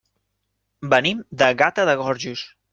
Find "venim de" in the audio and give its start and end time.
0.95-1.53